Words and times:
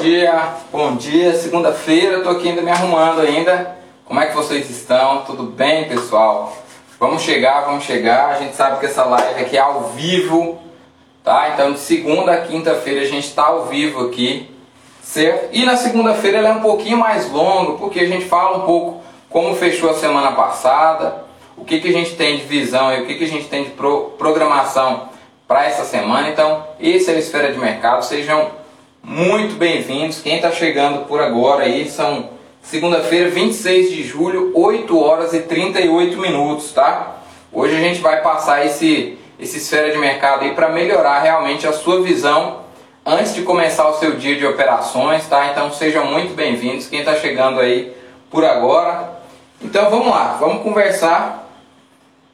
dia, 0.00 0.54
bom 0.70 0.96
dia, 0.96 1.34
segunda-feira, 1.34 2.20
tô 2.20 2.30
aqui 2.30 2.48
ainda 2.48 2.60
me 2.60 2.70
arrumando 2.70 3.20
ainda. 3.20 3.76
Como 4.04 4.20
é 4.20 4.26
que 4.26 4.34
vocês 4.34 4.68
estão? 4.68 5.22
Tudo 5.24 5.44
bem, 5.44 5.88
pessoal? 5.88 6.56
Vamos 7.00 7.22
chegar, 7.22 7.62
vamos 7.62 7.84
chegar. 7.84 8.30
A 8.30 8.34
gente 8.38 8.54
sabe 8.54 8.78
que 8.78 8.86
essa 8.86 9.04
live 9.04 9.40
aqui 9.40 9.56
é 9.56 9.60
ao 9.60 9.90
vivo, 9.90 10.58
tá? 11.24 11.50
Então 11.52 11.72
de 11.72 11.78
segunda 11.78 12.32
a 12.32 12.40
quinta-feira 12.42 13.02
a 13.02 13.06
gente 13.06 13.26
está 13.26 13.46
ao 13.46 13.66
vivo 13.66 14.06
aqui, 14.06 14.50
certo? 15.02 15.48
E 15.52 15.64
na 15.64 15.76
segunda-feira 15.76 16.38
ela 16.38 16.48
é 16.48 16.52
um 16.52 16.62
pouquinho 16.62 16.98
mais 16.98 17.30
longa, 17.30 17.78
porque 17.78 18.00
a 18.00 18.06
gente 18.06 18.26
fala 18.26 18.58
um 18.58 18.66
pouco 18.66 19.02
como 19.30 19.54
fechou 19.56 19.90
a 19.90 19.94
semana 19.94 20.32
passada, 20.32 21.24
o 21.56 21.64
que, 21.64 21.80
que 21.80 21.88
a 21.88 21.92
gente 21.92 22.16
tem 22.16 22.36
de 22.36 22.44
visão 22.44 22.92
e 22.92 23.02
o 23.02 23.06
que, 23.06 23.14
que 23.14 23.24
a 23.24 23.28
gente 23.28 23.48
tem 23.48 23.64
de 23.64 23.70
pro 23.70 24.14
programação 24.18 25.08
para 25.48 25.64
essa 25.64 25.84
semana. 25.84 26.28
Então, 26.28 26.64
esse 26.78 27.10
é 27.10 27.14
a 27.14 27.18
Esfera 27.18 27.52
de 27.52 27.58
Mercado. 27.58 28.04
Sejam 28.04 28.65
muito 29.06 29.54
bem-vindos. 29.54 30.20
Quem 30.20 30.34
está 30.34 30.50
chegando 30.50 31.06
por 31.06 31.20
agora 31.20 31.62
aí 31.62 31.88
são 31.88 32.28
segunda-feira, 32.60 33.30
26 33.30 33.90
de 33.90 34.02
julho, 34.02 34.50
8 34.52 35.00
horas 35.00 35.32
e 35.32 35.40
38 35.42 36.18
minutos, 36.18 36.72
tá? 36.72 37.18
Hoje 37.52 37.76
a 37.76 37.78
gente 37.78 38.00
vai 38.00 38.20
passar 38.20 38.66
esse, 38.66 39.16
esse 39.38 39.58
Esfera 39.58 39.92
de 39.92 39.98
Mercado 39.98 40.42
aí 40.42 40.54
para 40.54 40.70
melhorar 40.70 41.20
realmente 41.20 41.68
a 41.68 41.72
sua 41.72 42.02
visão 42.02 42.62
antes 43.06 43.32
de 43.32 43.42
começar 43.42 43.88
o 43.88 43.94
seu 43.94 44.16
dia 44.16 44.34
de 44.34 44.44
operações, 44.44 45.24
tá? 45.28 45.52
Então 45.52 45.72
sejam 45.72 46.04
muito 46.06 46.34
bem-vindos. 46.34 46.88
Quem 46.88 46.98
está 46.98 47.14
chegando 47.14 47.60
aí 47.60 47.96
por 48.28 48.44
agora. 48.44 49.20
Então 49.62 49.88
vamos 49.88 50.08
lá, 50.08 50.36
vamos 50.40 50.64
conversar 50.64 51.48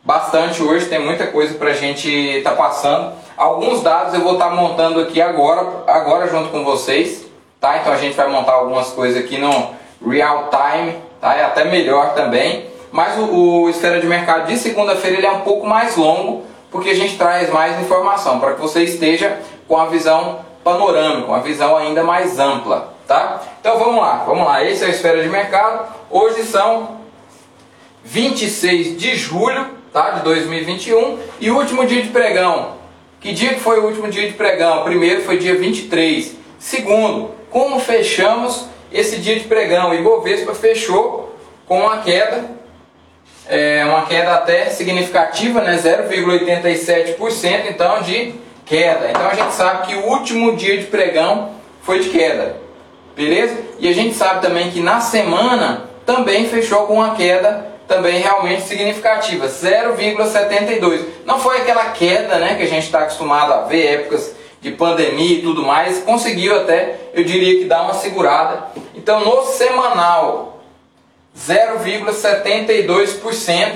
bastante 0.02 0.62
hoje, 0.62 0.86
tem 0.86 0.98
muita 0.98 1.26
coisa 1.26 1.54
para 1.54 1.70
a 1.70 1.74
gente 1.74 2.08
estar 2.08 2.52
tá 2.52 2.56
passando. 2.56 3.12
Alguns 3.36 3.82
dados 3.82 4.14
eu 4.14 4.20
vou 4.20 4.34
estar 4.34 4.50
tá 4.50 4.54
montando 4.54 5.00
aqui 5.00 5.20
agora, 5.20 5.84
agora 5.86 6.28
junto 6.28 6.50
com 6.50 6.64
vocês, 6.64 7.26
tá? 7.60 7.78
Então 7.78 7.92
a 7.92 7.96
gente 7.96 8.16
vai 8.16 8.28
montar 8.28 8.52
algumas 8.52 8.90
coisas 8.90 9.22
aqui 9.22 9.38
no 9.38 9.70
real 10.10 10.50
time, 10.50 10.96
tá? 11.20 11.34
É 11.34 11.44
até 11.44 11.64
melhor 11.64 12.14
também. 12.14 12.66
Mas 12.90 13.18
o, 13.18 13.24
o 13.24 13.70
Esfera 13.70 14.00
de 14.00 14.06
Mercado 14.06 14.46
de 14.46 14.56
segunda-feira 14.56 15.16
ele 15.16 15.26
é 15.26 15.30
um 15.30 15.40
pouco 15.40 15.66
mais 15.66 15.96
longo, 15.96 16.44
porque 16.70 16.90
a 16.90 16.94
gente 16.94 17.16
traz 17.16 17.50
mais 17.50 17.80
informação, 17.80 18.38
para 18.38 18.54
que 18.54 18.60
você 18.60 18.82
esteja 18.82 19.38
com 19.66 19.76
a 19.78 19.86
visão 19.86 20.40
panorâmica, 20.62 21.26
uma 21.26 21.40
visão 21.40 21.76
ainda 21.76 22.04
mais 22.04 22.38
ampla, 22.38 22.92
tá? 23.06 23.40
Então 23.60 23.78
vamos 23.78 24.00
lá, 24.00 24.24
vamos 24.26 24.44
lá. 24.44 24.62
Esse 24.62 24.84
é 24.84 24.88
o 24.88 24.90
Esfera 24.90 25.22
de 25.22 25.28
Mercado. 25.28 25.86
Hoje 26.10 26.42
são 26.44 27.00
26 28.04 28.98
de 28.98 29.16
julho 29.16 29.66
tá? 29.92 30.10
de 30.10 30.22
2021. 30.22 31.18
E 31.40 31.50
último 31.50 31.86
dia 31.86 32.02
de 32.02 32.08
pregão. 32.08 32.81
Que 33.22 33.32
dia 33.32 33.54
que 33.54 33.60
foi 33.60 33.78
o 33.78 33.84
último 33.84 34.08
dia 34.08 34.26
de 34.26 34.34
pregão? 34.34 34.82
Primeiro 34.82 35.22
foi 35.22 35.38
dia 35.38 35.54
23. 35.54 36.34
Segundo, 36.58 37.30
como 37.50 37.78
fechamos 37.78 38.66
esse 38.92 39.18
dia 39.18 39.38
de 39.38 39.44
pregão? 39.44 39.90
O 39.90 39.94
Ibovespa 39.94 40.52
fechou 40.56 41.32
com 41.64 41.82
uma 41.82 41.98
queda, 41.98 42.44
é, 43.48 43.84
uma 43.84 44.06
queda 44.06 44.34
até 44.34 44.70
significativa, 44.70 45.60
né? 45.60 45.76
0,87% 45.76 47.66
então 47.70 48.02
de 48.02 48.34
queda. 48.66 49.10
Então 49.10 49.28
a 49.28 49.34
gente 49.34 49.54
sabe 49.54 49.86
que 49.86 49.94
o 49.94 50.06
último 50.08 50.56
dia 50.56 50.76
de 50.78 50.86
pregão 50.86 51.52
foi 51.82 52.00
de 52.00 52.08
queda. 52.08 52.56
Beleza? 53.14 53.56
E 53.78 53.88
a 53.88 53.92
gente 53.92 54.16
sabe 54.16 54.42
também 54.42 54.72
que 54.72 54.80
na 54.80 55.00
semana 55.00 55.88
também 56.04 56.48
fechou 56.48 56.88
com 56.88 56.94
uma 56.94 57.14
queda 57.14 57.71
também 57.86 58.20
realmente 58.20 58.62
significativa, 58.62 59.46
0,72. 59.46 61.04
Não 61.24 61.38
foi 61.38 61.58
aquela 61.58 61.90
queda 61.90 62.38
né, 62.38 62.54
que 62.54 62.62
a 62.62 62.68
gente 62.68 62.84
está 62.84 63.00
acostumado 63.00 63.52
a 63.52 63.60
ver, 63.62 64.00
épocas 64.00 64.34
de 64.60 64.70
pandemia 64.70 65.38
e 65.38 65.42
tudo 65.42 65.62
mais, 65.62 66.04
conseguiu 66.04 66.56
até, 66.56 66.96
eu 67.12 67.24
diria 67.24 67.58
que 67.58 67.64
dar 67.64 67.82
uma 67.82 67.94
segurada. 67.94 68.68
Então 68.94 69.24
no 69.24 69.44
semanal, 69.46 70.62
0,72%, 71.36 73.72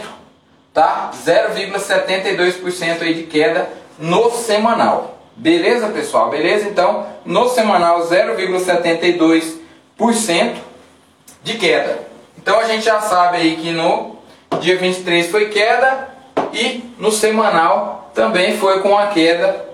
tá? 0.72 1.10
0,72% 1.26 3.02
aí 3.02 3.14
de 3.14 3.24
queda 3.24 3.68
no 3.98 4.30
semanal. 4.30 5.18
Beleza, 5.34 5.88
pessoal? 5.88 6.30
Beleza? 6.30 6.68
Então, 6.68 7.04
no 7.24 7.48
semanal 7.48 8.06
0,72% 8.06 10.54
de 11.42 11.54
queda. 11.54 12.06
Então 12.46 12.60
a 12.60 12.64
gente 12.64 12.84
já 12.84 13.00
sabe 13.00 13.38
aí 13.38 13.56
que 13.56 13.72
no 13.72 14.18
dia 14.60 14.78
23 14.78 15.32
foi 15.32 15.48
queda 15.48 16.10
e 16.52 16.94
no 16.96 17.10
semanal 17.10 18.08
também 18.14 18.56
foi 18.56 18.80
com 18.82 18.96
a 18.96 19.08
queda, 19.08 19.68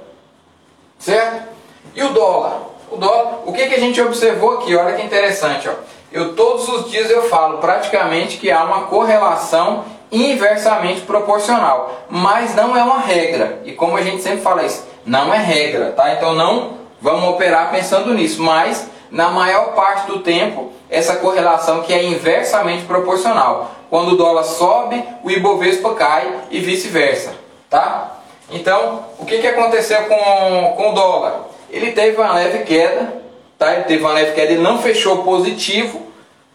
certo? 0.98 1.48
E 1.94 2.02
o 2.02 2.14
dólar? 2.14 2.62
O 2.90 2.96
dólar, 2.96 3.40
o 3.44 3.52
que, 3.52 3.66
que 3.66 3.74
a 3.74 3.78
gente 3.78 4.00
observou 4.00 4.52
aqui? 4.52 4.74
Olha 4.74 4.94
que 4.94 5.02
interessante, 5.02 5.68
ó. 5.68 5.74
Eu 6.10 6.34
todos 6.34 6.66
os 6.66 6.90
dias 6.90 7.10
eu 7.10 7.28
falo 7.28 7.58
praticamente 7.58 8.38
que 8.38 8.50
há 8.50 8.64
uma 8.64 8.86
correlação 8.86 9.84
inversamente 10.10 11.02
proporcional, 11.02 12.06
mas 12.08 12.54
não 12.54 12.74
é 12.74 12.82
uma 12.82 13.00
regra. 13.00 13.60
E 13.66 13.72
como 13.72 13.98
a 13.98 14.02
gente 14.02 14.22
sempre 14.22 14.40
fala 14.40 14.64
isso, 14.64 14.88
não 15.04 15.32
é 15.34 15.36
regra, 15.36 15.92
tá? 15.92 16.14
Então 16.14 16.32
não 16.34 16.78
vamos 17.02 17.28
operar 17.28 17.70
pensando 17.70 18.14
nisso, 18.14 18.42
mas 18.42 18.88
na 19.10 19.28
maior 19.28 19.74
parte 19.74 20.06
do 20.06 20.20
tempo 20.20 20.72
essa 20.92 21.16
correlação 21.16 21.82
que 21.82 21.92
é 21.92 22.04
inversamente 22.04 22.84
proporcional. 22.84 23.72
Quando 23.88 24.12
o 24.12 24.16
dólar 24.16 24.44
sobe, 24.44 25.02
o 25.24 25.30
Ibovespa 25.30 25.94
cai 25.94 26.40
e 26.50 26.60
vice-versa, 26.60 27.32
tá? 27.70 28.18
Então, 28.50 29.06
o 29.18 29.24
que, 29.24 29.38
que 29.38 29.46
aconteceu 29.46 30.02
com, 30.04 30.74
com 30.76 30.90
o 30.90 30.94
dólar? 30.94 31.46
Ele 31.70 31.92
teve 31.92 32.20
uma 32.20 32.34
leve 32.34 32.64
queda, 32.64 33.22
tá? 33.58 33.72
Ele 33.72 33.84
teve 33.84 34.04
uma 34.04 34.12
leve 34.12 34.32
queda, 34.32 34.52
ele 34.52 34.62
não 34.62 34.78
fechou 34.78 35.22
positivo 35.22 36.06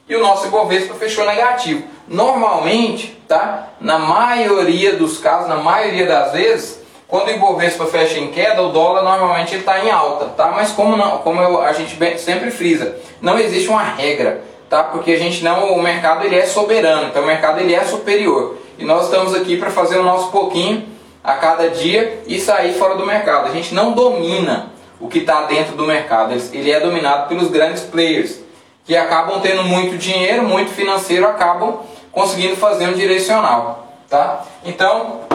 e 0.07 0.15
o 0.15 0.21
nosso 0.21 0.47
Ibovespa 0.47 0.93
fechou 0.93 1.25
negativo. 1.25 1.83
Normalmente, 2.07 3.19
tá? 3.27 3.69
Na 3.81 3.97
maioria 3.97 4.95
dos 4.95 5.17
casos, 5.17 5.49
na 5.49 5.57
maioria 5.57 6.05
das 6.05 6.31
vezes, 6.33 6.76
quando 7.07 7.29
o 7.29 7.31
Ibovespa 7.31 7.85
fecha 7.85 8.19
em 8.19 8.27
queda, 8.27 8.61
o 8.61 8.69
dólar 8.69 9.01
normalmente 9.01 9.55
está 9.55 9.83
em 9.83 9.89
alta, 9.89 10.25
tá? 10.25 10.51
Mas 10.51 10.71
como, 10.71 10.97
não, 10.97 11.19
como 11.19 11.41
eu, 11.41 11.61
a 11.61 11.71
gente 11.71 11.97
sempre 12.19 12.51
frisa, 12.51 12.97
não 13.21 13.39
existe 13.39 13.69
uma 13.69 13.81
regra, 13.81 14.43
tá? 14.69 14.83
Porque 14.83 15.11
a 15.11 15.17
gente 15.17 15.41
não, 15.41 15.71
o 15.73 15.81
mercado 15.81 16.25
ele 16.25 16.35
é 16.35 16.45
soberano, 16.45 17.07
então 17.07 17.23
o 17.23 17.25
mercado 17.25 17.59
ele 17.61 17.73
é 17.73 17.83
superior. 17.85 18.57
E 18.77 18.83
nós 18.83 19.05
estamos 19.05 19.33
aqui 19.33 19.55
para 19.55 19.71
fazer 19.71 19.97
o 19.97 20.03
nosso 20.03 20.31
pouquinho 20.31 20.85
a 21.23 21.33
cada 21.33 21.69
dia 21.69 22.23
e 22.27 22.39
sair 22.39 22.73
fora 22.73 22.95
do 22.95 23.05
mercado. 23.05 23.47
A 23.47 23.51
gente 23.51 23.73
não 23.73 23.93
domina 23.93 24.71
o 24.99 25.07
que 25.07 25.19
está 25.19 25.43
dentro 25.43 25.75
do 25.75 25.85
mercado, 25.85 26.33
ele 26.51 26.71
é 26.71 26.79
dominado 26.79 27.29
pelos 27.29 27.49
grandes 27.49 27.83
players 27.83 28.39
que 28.83 28.95
acabam 28.97 29.39
tendo 29.41 29.63
muito 29.63 29.97
dinheiro, 29.97 30.43
muito 30.43 30.71
financeiro, 30.71 31.27
acabam 31.27 31.79
conseguindo 32.11 32.55
fazer 32.55 32.87
um 32.87 32.93
direcional, 32.93 33.87
tá? 34.09 34.43
Então 34.65 35.26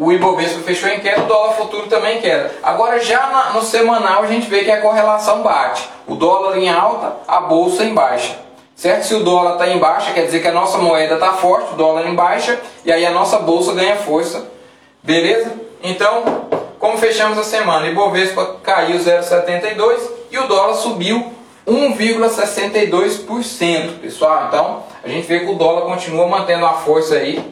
o 0.00 0.10
Ibovespa 0.10 0.58
fechou 0.60 0.88
em 0.88 0.98
queda, 1.00 1.20
o 1.20 1.26
dólar 1.26 1.56
futuro 1.56 1.86
também 1.86 2.16
em 2.16 2.22
queda. 2.22 2.50
Agora 2.62 2.98
já 3.00 3.26
na, 3.26 3.52
no 3.52 3.60
semanal 3.60 4.22
a 4.22 4.26
gente 4.26 4.48
vê 4.48 4.64
que 4.64 4.70
a 4.70 4.80
correlação 4.80 5.42
bate. 5.42 5.86
O 6.06 6.14
dólar 6.14 6.56
em 6.56 6.70
alta, 6.70 7.16
a 7.28 7.42
bolsa 7.42 7.84
em 7.84 7.92
baixa. 7.92 8.34
Certo? 8.74 9.02
Se 9.02 9.14
o 9.14 9.22
dólar 9.22 9.52
está 9.52 9.68
em 9.68 9.76
baixa, 9.76 10.14
quer 10.14 10.24
dizer 10.24 10.40
que 10.40 10.48
a 10.48 10.52
nossa 10.52 10.78
moeda 10.78 11.16
está 11.16 11.34
forte, 11.34 11.74
o 11.74 11.76
dólar 11.76 12.08
em 12.08 12.14
baixa, 12.14 12.58
e 12.82 12.90
aí 12.90 13.04
a 13.04 13.10
nossa 13.10 13.40
bolsa 13.40 13.74
ganha 13.74 13.96
força. 13.96 14.48
Beleza? 15.02 15.52
Então, 15.82 16.46
como 16.78 16.96
fechamos 16.96 17.36
a 17.36 17.44
semana? 17.44 17.86
Ibovespa 17.86 18.56
caiu 18.62 18.98
0,72 18.98 20.00
e 20.30 20.38
o 20.38 20.46
dólar 20.46 20.76
subiu 20.76 21.30
1,62%, 21.66 24.00
pessoal. 24.00 24.46
Então, 24.48 24.82
a 25.04 25.08
gente 25.08 25.26
vê 25.26 25.40
que 25.40 25.50
o 25.50 25.56
dólar 25.56 25.82
continua 25.82 26.26
mantendo 26.26 26.64
a 26.64 26.72
força 26.72 27.16
aí, 27.16 27.44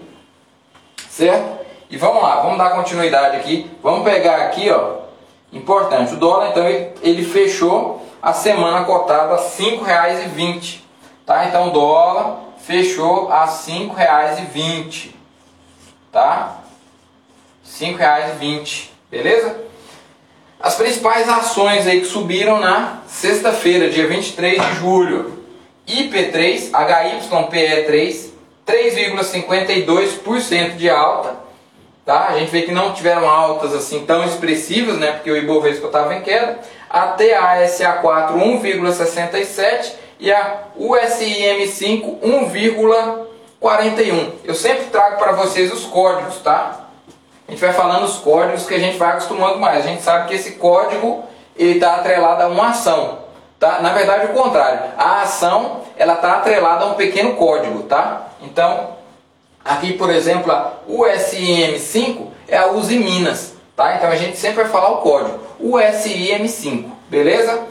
certo? 1.11 1.59
E 1.91 1.97
vamos 1.97 2.23
lá, 2.23 2.43
vamos 2.43 2.59
dar 2.59 2.71
continuidade 2.71 3.37
aqui. 3.37 3.71
Vamos 3.83 4.05
pegar 4.05 4.43
aqui, 4.43 4.71
ó. 4.71 4.99
Importante, 5.53 6.13
o 6.13 6.17
dólar 6.17 6.51
então 6.51 6.69
ele, 6.69 6.93
ele 7.03 7.25
fechou 7.25 8.07
a 8.21 8.35
semana 8.35 8.85
cotada 8.85 9.35
a 9.35 9.37
R$ 9.37 9.43
5,20. 9.43 10.81
Tá? 11.25 11.47
Então 11.47 11.69
o 11.69 11.71
dólar 11.71 12.41
fechou 12.59 13.33
a 13.33 13.47
R$ 13.47 13.53
5,20. 13.53 15.13
Tá? 16.13 16.59
R$ 17.65 17.87
5,20. 17.87 18.89
Beleza? 19.11 19.69
As 20.61 20.75
principais 20.75 21.27
ações 21.29 21.87
aí 21.87 22.01
que 22.01 22.07
subiram 22.07 22.59
na 22.59 23.03
sexta-feira, 23.07 23.89
dia 23.89 24.09
23 24.09 24.61
de 24.61 24.75
julho. 24.75 25.45
IP3, 25.87 26.71
HYPE3, 26.71 28.31
3,52% 28.67 30.77
de 30.77 30.91
alta. 30.91 31.48
Tá? 32.09 32.29
A 32.29 32.39
gente 32.39 32.51
vê 32.51 32.63
que 32.63 32.73
não 32.73 32.95
tiveram 32.95 33.29
altas 33.29 33.75
assim 33.75 34.07
tão 34.07 34.25
expressivas, 34.25 34.97
né? 34.97 35.13
porque 35.13 35.31
o 35.31 35.37
Ibovespa 35.37 35.89
estava 35.89 36.15
em 36.15 36.23
queda. 36.23 36.59
A 36.89 37.15
TASA4 37.15 38.33
1,67 38.33 39.93
e 40.19 40.33
a 40.33 40.61
USIM5 40.81 42.19
1,41. 43.61 44.31
Eu 44.43 44.55
sempre 44.55 44.87
trago 44.87 45.19
para 45.19 45.33
vocês 45.33 45.71
os 45.71 45.85
códigos, 45.85 46.39
tá? 46.39 46.87
A 47.47 47.51
gente 47.51 47.61
vai 47.61 47.75
falando 47.75 48.05
os 48.05 48.17
códigos 48.17 48.65
que 48.67 48.73
a 48.73 48.79
gente 48.79 48.97
vai 48.97 49.11
acostumando 49.11 49.59
mais. 49.59 49.85
A 49.85 49.89
gente 49.89 50.01
sabe 50.01 50.29
que 50.29 50.35
esse 50.35 50.53
código 50.53 51.25
ele 51.59 51.75
está 51.75 51.97
atrelado 51.97 52.43
a 52.43 52.49
uma 52.49 52.69
ação. 52.69 53.19
tá? 53.61 53.81
Na 53.83 53.93
verdade, 53.93 54.33
o 54.33 54.35
contrário. 54.35 54.81
A 54.97 55.21
ação 55.21 55.83
ela 55.95 56.15
está 56.15 56.39
atrelada 56.39 56.87
a 56.87 56.87
um 56.87 56.95
pequeno 56.95 57.35
código, 57.35 57.83
tá? 57.83 58.29
Então, 58.41 58.97
aqui, 59.65 59.95
por 59.95 60.11
exemplo, 60.11 60.53
a 60.53 60.75
USM5 60.89 62.29
é 62.47 62.57
a 62.57 62.71
Uzi 62.73 62.99
Minas, 62.99 63.55
tá? 63.77 63.97
Então 63.97 64.11
a 64.11 64.17
gente 64.17 64.39
sempre 64.39 64.63
vai 64.63 64.73
falar 64.73 64.91
o 64.91 64.99
código. 64.99 65.41
USIM5, 65.63 66.85
beleza? 67.09 67.67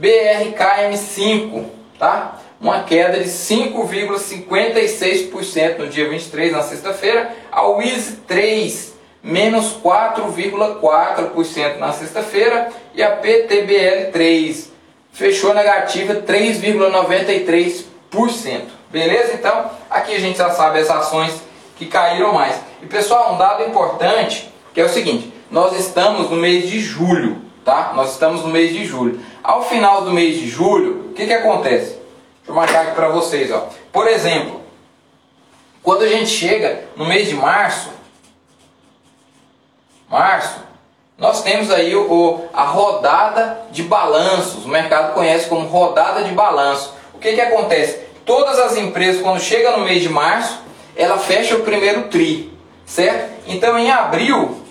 BRKM5, 0.00 1.64
tá? 1.98 2.38
Uma 2.60 2.84
queda 2.84 3.18
de 3.18 3.28
5,56% 3.28 5.78
no 5.78 5.88
dia 5.88 6.08
23, 6.08 6.52
na 6.52 6.62
sexta-feira. 6.62 7.34
A 7.50 7.66
WIS 7.66 8.18
3, 8.26 8.92
menos 9.22 9.76
4,4% 9.82 11.78
na 11.78 11.92
sexta-feira. 11.92 12.68
E 12.94 13.02
a 13.02 13.16
PTBL 13.16 14.12
3, 14.12 14.70
fechou 15.12 15.52
negativa 15.52 16.14
3,93%. 16.14 18.80
Beleza? 18.92 19.32
Então, 19.32 19.70
aqui 19.88 20.14
a 20.14 20.20
gente 20.20 20.36
já 20.36 20.50
sabe 20.50 20.78
as 20.78 20.90
ações 20.90 21.42
que 21.76 21.86
caíram 21.86 22.34
mais. 22.34 22.60
E 22.82 22.86
pessoal, 22.86 23.34
um 23.34 23.38
dado 23.38 23.64
importante 23.64 24.52
que 24.74 24.80
é 24.80 24.84
o 24.84 24.88
seguinte: 24.88 25.32
nós 25.50 25.72
estamos 25.78 26.28
no 26.28 26.36
mês 26.36 26.68
de 26.68 26.78
julho, 26.78 27.40
tá? 27.64 27.92
Nós 27.96 28.12
estamos 28.12 28.42
no 28.42 28.48
mês 28.48 28.70
de 28.70 28.84
julho. 28.84 29.18
Ao 29.42 29.64
final 29.64 30.02
do 30.02 30.12
mês 30.12 30.38
de 30.38 30.46
julho, 30.46 31.10
o 31.10 31.14
que, 31.14 31.26
que 31.26 31.32
acontece? 31.32 31.92
Deixa 31.92 32.48
eu 32.48 32.54
marcar 32.54 32.82
aqui 32.82 32.94
para 32.94 33.08
vocês, 33.08 33.50
ó. 33.50 33.66
Por 33.90 34.06
exemplo, 34.06 34.60
quando 35.82 36.02
a 36.02 36.08
gente 36.08 36.28
chega 36.28 36.84
no 36.94 37.06
mês 37.06 37.28
de 37.28 37.34
março, 37.34 37.90
março, 40.08 40.60
nós 41.16 41.42
temos 41.42 41.70
aí 41.70 41.96
o, 41.96 42.12
o, 42.12 42.48
a 42.52 42.64
rodada 42.64 43.62
de 43.70 43.84
balanços. 43.84 44.66
O 44.66 44.68
mercado 44.68 45.14
conhece 45.14 45.48
como 45.48 45.66
rodada 45.66 46.24
de 46.24 46.32
balanço. 46.32 46.92
O 47.14 47.18
que, 47.18 47.32
que 47.32 47.40
acontece? 47.40 48.11
Todas 48.24 48.58
as 48.58 48.76
empresas, 48.76 49.20
quando 49.20 49.40
chega 49.40 49.76
no 49.76 49.84
mês 49.84 50.02
de 50.02 50.08
março, 50.08 50.60
ela 50.94 51.18
fecha 51.18 51.56
o 51.56 51.62
primeiro 51.62 52.04
TRI, 52.04 52.52
certo? 52.86 53.42
Então 53.46 53.78
em 53.78 53.90
abril, 53.90 54.62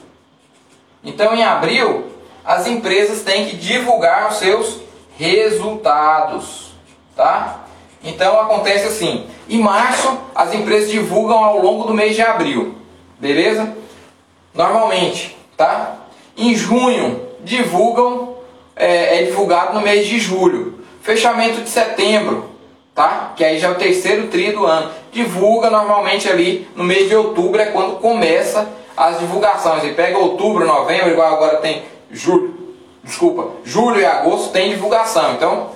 então 1.03 1.35
em 1.35 1.43
abril, 1.43 2.05
as 2.45 2.67
empresas 2.67 3.21
têm 3.21 3.47
que 3.47 3.57
divulgar 3.57 4.29
os 4.29 4.37
seus 4.37 4.79
resultados, 5.17 6.71
tá? 7.15 7.65
Então 8.03 8.39
acontece 8.39 8.87
assim, 8.87 9.27
em 9.49 9.59
março 9.59 10.17
as 10.33 10.53
empresas 10.53 10.89
divulgam 10.89 11.43
ao 11.43 11.59
longo 11.59 11.83
do 11.85 11.93
mês 11.93 12.15
de 12.15 12.21
abril, 12.21 12.75
beleza? 13.19 13.75
Normalmente, 14.53 15.37
tá? 15.57 15.97
Em 16.37 16.55
junho 16.55 17.27
divulgam, 17.41 18.35
é, 18.75 19.21
é 19.21 19.23
divulgado 19.25 19.73
no 19.73 19.81
mês 19.81 20.07
de 20.07 20.19
julho. 20.19 20.79
Fechamento 21.01 21.61
de 21.61 21.69
setembro, 21.69 22.50
tá? 22.93 23.33
Que 23.35 23.43
aí 23.43 23.59
já 23.59 23.69
é 23.69 23.71
o 23.71 23.75
terceiro 23.75 24.27
tri 24.27 24.51
do 24.51 24.65
ano. 24.65 24.91
Divulga 25.11 25.69
normalmente 25.69 26.29
ali 26.29 26.67
no 26.75 26.83
mês 26.83 27.07
de 27.09 27.15
outubro 27.15 27.61
é 27.61 27.67
quando 27.67 27.99
começa 27.99 28.67
as 28.95 29.19
divulgações. 29.19 29.83
E 29.83 29.93
pega 29.93 30.17
outubro, 30.17 30.65
novembro, 30.65 31.09
igual 31.09 31.33
agora 31.33 31.57
tem 31.57 31.83
julho, 32.11 32.75
desculpa, 33.03 33.51
julho 33.63 33.99
e 33.99 34.05
agosto 34.05 34.51
tem 34.51 34.69
divulgação. 34.69 35.33
Então, 35.33 35.69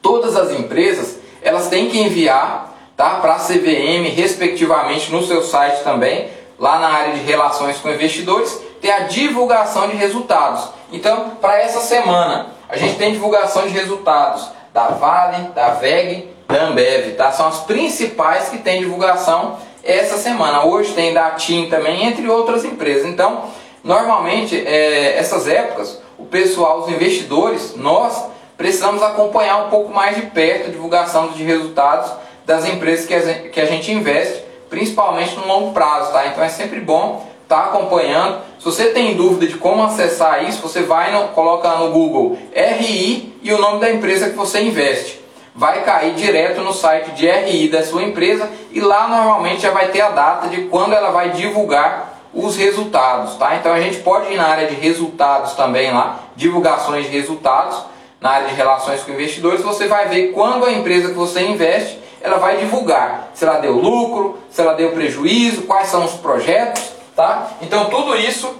todas 0.00 0.36
as 0.36 0.50
empresas, 0.52 1.18
elas 1.42 1.68
têm 1.68 1.88
que 1.88 2.00
enviar, 2.00 2.74
tá, 2.96 3.16
para 3.20 3.34
a 3.34 3.38
CVM 3.38 4.08
respectivamente 4.14 5.12
no 5.12 5.22
seu 5.22 5.42
site 5.42 5.82
também, 5.82 6.28
lá 6.58 6.78
na 6.78 6.88
área 6.88 7.14
de 7.14 7.20
relações 7.20 7.76
com 7.78 7.90
investidores, 7.90 8.60
tem 8.80 8.90
a 8.90 9.00
divulgação 9.00 9.88
de 9.88 9.96
resultados. 9.96 10.68
Então, 10.92 11.30
para 11.40 11.60
essa 11.60 11.80
semana, 11.80 12.46
a 12.68 12.76
gente 12.76 12.96
tem 12.96 13.12
divulgação 13.12 13.62
de 13.62 13.68
resultados 13.70 14.55
da 14.76 14.88
Vale, 14.88 15.52
da 15.54 15.70
VEG, 15.70 16.28
da 16.46 16.64
Ambev, 16.64 17.14
tá? 17.16 17.32
São 17.32 17.48
as 17.48 17.60
principais 17.60 18.50
que 18.50 18.58
tem 18.58 18.80
divulgação 18.80 19.56
essa 19.82 20.18
semana. 20.18 20.66
Hoje 20.66 20.92
tem 20.92 21.14
da 21.14 21.30
TIM 21.30 21.70
também, 21.70 22.04
entre 22.04 22.28
outras 22.28 22.62
empresas. 22.62 23.06
Então, 23.06 23.44
normalmente, 23.82 24.54
é, 24.54 25.16
essas 25.16 25.48
épocas, 25.48 25.98
o 26.18 26.26
pessoal, 26.26 26.80
os 26.80 26.90
investidores, 26.90 27.74
nós 27.74 28.22
precisamos 28.54 29.02
acompanhar 29.02 29.64
um 29.64 29.70
pouco 29.70 29.94
mais 29.94 30.16
de 30.16 30.22
perto 30.26 30.68
a 30.68 30.72
divulgação 30.72 31.28
de 31.28 31.42
resultados 31.42 32.12
das 32.44 32.68
empresas 32.68 33.06
que 33.06 33.58
a, 33.58 33.64
gente, 33.64 33.90
investe, 33.90 34.44
principalmente 34.68 35.34
no 35.36 35.46
longo 35.46 35.72
prazo, 35.72 36.12
tá? 36.12 36.26
Então 36.26 36.44
é 36.44 36.50
sempre 36.50 36.80
bom 36.80 37.26
estar 37.46 37.62
tá 37.62 37.64
acompanhando. 37.68 38.40
Se 38.58 38.64
você 38.64 38.86
tem 38.86 39.14
dúvida 39.14 39.46
de 39.46 39.56
como 39.56 39.82
acessar 39.84 40.44
isso, 40.44 40.60
você 40.60 40.82
vai 40.82 41.12
no, 41.12 41.28
coloca 41.28 41.68
no 41.76 41.90
Google 41.90 42.36
RI 42.54 43.38
e 43.42 43.52
o 43.52 43.58
nome 43.58 43.80
da 43.80 43.90
empresa 43.90 44.28
que 44.28 44.36
você 44.36 44.60
investe 44.60 45.26
vai 45.56 45.82
cair 45.84 46.14
direto 46.14 46.60
no 46.60 46.72
site 46.72 47.12
de 47.12 47.26
RI 47.26 47.68
da 47.68 47.82
sua 47.82 48.02
empresa 48.02 48.48
e 48.70 48.78
lá 48.78 49.08
normalmente 49.08 49.62
já 49.62 49.70
vai 49.70 49.88
ter 49.88 50.02
a 50.02 50.10
data 50.10 50.48
de 50.48 50.62
quando 50.62 50.92
ela 50.92 51.10
vai 51.10 51.30
divulgar 51.30 52.20
os 52.34 52.54
resultados, 52.56 53.36
tá? 53.36 53.56
Então 53.56 53.72
a 53.72 53.80
gente 53.80 53.98
pode 54.00 54.30
ir 54.30 54.36
na 54.36 54.46
área 54.46 54.68
de 54.68 54.74
resultados 54.74 55.54
também 55.54 55.90
lá, 55.90 56.20
divulgações 56.36 57.06
de 57.06 57.10
resultados, 57.10 57.82
na 58.20 58.30
área 58.30 58.48
de 58.48 58.54
relações 58.54 59.02
com 59.02 59.12
investidores, 59.12 59.62
você 59.62 59.86
vai 59.86 60.08
ver 60.08 60.32
quando 60.32 60.66
a 60.66 60.72
empresa 60.72 61.08
que 61.08 61.14
você 61.14 61.40
investe, 61.40 61.98
ela 62.20 62.36
vai 62.36 62.58
divulgar 62.58 63.30
se 63.32 63.44
ela 63.44 63.58
deu 63.58 63.72
lucro, 63.72 64.38
se 64.50 64.60
ela 64.60 64.74
deu 64.74 64.90
prejuízo, 64.92 65.62
quais 65.62 65.88
são 65.88 66.04
os 66.04 66.12
projetos, 66.12 66.95
tá? 67.16 67.48
Então 67.62 67.86
tudo 67.86 68.14
isso 68.14 68.54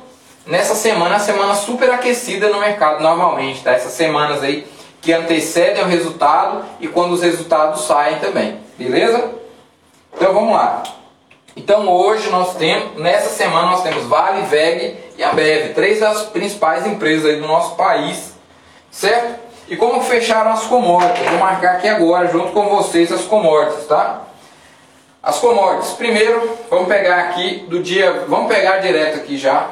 nessa 0.46 0.74
semana, 0.74 1.18
semana 1.18 1.54
super 1.54 1.90
aquecida 1.90 2.48
no 2.48 2.58
mercado 2.58 3.02
normalmente, 3.02 3.62
tá? 3.62 3.72
Essas 3.72 3.92
semanas 3.92 4.42
aí 4.42 4.66
que 5.02 5.12
antecedem 5.12 5.84
o 5.84 5.86
resultado 5.86 6.64
e 6.80 6.88
quando 6.88 7.12
os 7.12 7.22
resultados 7.22 7.82
saem 7.82 8.18
também. 8.18 8.58
Beleza? 8.76 9.30
Então 10.14 10.32
vamos 10.32 10.54
lá. 10.54 10.82
Então 11.54 11.88
hoje 11.88 12.28
nós 12.30 12.54
temos, 12.56 13.00
nessa 13.00 13.30
semana 13.30 13.70
nós 13.70 13.82
temos 13.82 14.04
Vale, 14.04 14.42
VEG 14.42 14.96
e 15.16 15.22
a 15.22 15.32
Bev, 15.32 15.74
três 15.74 16.00
das 16.00 16.22
principais 16.22 16.86
empresas 16.86 17.26
aí 17.26 17.40
do 17.40 17.46
nosso 17.46 17.76
país, 17.76 18.34
certo? 18.90 19.46
E 19.68 19.76
como 19.76 20.02
fecharam 20.02 20.52
as 20.52 20.64
commodities? 20.64 21.28
Vou 21.28 21.38
marcar 21.38 21.76
aqui 21.76 21.88
agora 21.88 22.28
junto 22.28 22.52
com 22.52 22.68
vocês 22.68 23.10
as 23.10 23.22
commodities, 23.22 23.86
tá? 23.86 24.22
As 25.26 25.38
commodities, 25.40 25.92
primeiro, 25.94 26.56
vamos 26.70 26.86
pegar 26.86 27.18
aqui 27.18 27.66
do 27.68 27.82
dia, 27.82 28.24
vamos 28.28 28.46
pegar 28.46 28.76
direto 28.76 29.16
aqui 29.16 29.36
já, 29.36 29.70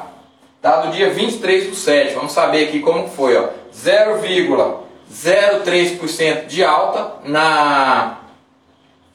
tá? 0.61 0.81
Do 0.81 0.91
dia 0.91 1.11
23 1.11 1.69
do 1.69 1.75
7, 1.75 2.13
vamos 2.13 2.33
saber 2.33 2.67
aqui 2.67 2.81
como 2.81 3.07
foi, 3.07 3.37
ó, 3.37 3.47
0, 3.73 4.19
0,3% 4.19 6.47
de 6.47 6.61
alta 6.61 7.19
na, 7.23 8.17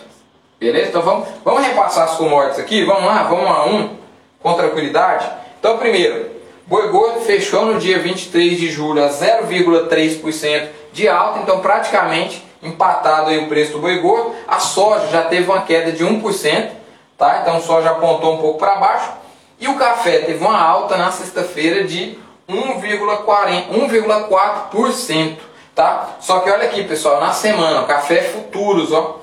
Beleza? 0.59 0.89
Então 0.89 1.01
vamos, 1.01 1.27
vamos 1.43 1.65
repassar 1.65 2.03
as 2.05 2.15
commodities 2.15 2.59
aqui, 2.59 2.85
vamos 2.85 3.05
lá, 3.05 3.23
vamos 3.23 3.45
a 3.45 3.65
um 3.65 3.97
com 4.41 4.53
tranquilidade. 4.53 5.29
Então 5.59 5.77
primeiro, 5.77 6.33
Boi 6.65 6.87
gordo 6.87 7.19
fechou 7.19 7.65
no 7.65 7.77
dia 7.77 7.99
23 7.99 8.57
de 8.57 8.71
julho 8.71 9.03
a 9.03 9.09
0,3% 9.09 10.69
de 10.93 11.09
alta, 11.09 11.39
então 11.39 11.59
praticamente 11.59 12.41
empatado 12.61 13.29
aí 13.29 13.37
o 13.37 13.49
preço 13.49 13.73
do 13.73 13.79
boi 13.79 13.99
gordo. 13.99 14.33
A 14.47 14.59
soja 14.59 15.07
já 15.07 15.23
teve 15.23 15.51
uma 15.51 15.63
queda 15.63 15.91
de 15.91 16.05
1%, 16.05 16.69
tá? 17.17 17.39
Então 17.41 17.61
soja 17.61 17.89
apontou 17.89 18.35
um 18.35 18.37
pouco 18.37 18.59
para 18.59 18.77
baixo. 18.77 19.11
E 19.59 19.67
o 19.67 19.75
café 19.75 20.19
teve 20.19 20.41
uma 20.41 20.57
alta 20.57 20.95
na 20.95 21.11
sexta-feira 21.11 21.83
de 21.83 22.17
1,4%, 22.49 25.35
tá? 25.75 26.17
Só 26.19 26.39
que 26.39 26.49
olha 26.49 26.65
aqui, 26.65 26.83
pessoal, 26.83 27.19
na 27.19 27.31
semana, 27.31 27.83
café 27.83 28.21
futuros, 28.21 28.91
ó, 28.91 29.19